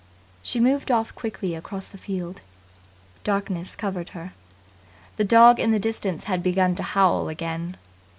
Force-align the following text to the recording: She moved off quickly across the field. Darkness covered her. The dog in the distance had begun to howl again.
She 0.41 0.59
moved 0.59 0.89
off 0.89 1.13
quickly 1.13 1.53
across 1.53 1.85
the 1.85 1.99
field. 1.99 2.41
Darkness 3.23 3.75
covered 3.75 4.09
her. 4.17 4.33
The 5.17 5.23
dog 5.23 5.59
in 5.59 5.69
the 5.73 5.77
distance 5.77 6.23
had 6.23 6.41
begun 6.41 6.73
to 6.73 6.81
howl 6.81 7.29
again. 7.29 7.77